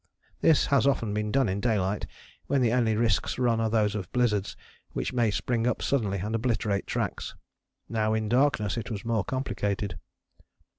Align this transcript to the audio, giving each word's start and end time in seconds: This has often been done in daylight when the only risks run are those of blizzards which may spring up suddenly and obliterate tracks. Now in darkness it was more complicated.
This 0.39 0.65
has 0.73 0.87
often 0.87 1.13
been 1.13 1.31
done 1.31 1.47
in 1.47 1.59
daylight 1.61 2.07
when 2.47 2.63
the 2.63 2.73
only 2.73 2.95
risks 2.95 3.37
run 3.37 3.59
are 3.61 3.69
those 3.69 3.93
of 3.93 4.11
blizzards 4.11 4.57
which 4.93 5.13
may 5.13 5.29
spring 5.29 5.67
up 5.67 5.83
suddenly 5.83 6.17
and 6.17 6.33
obliterate 6.33 6.87
tracks. 6.87 7.35
Now 7.87 8.15
in 8.15 8.27
darkness 8.27 8.77
it 8.77 8.89
was 8.89 9.05
more 9.05 9.23
complicated. 9.23 9.99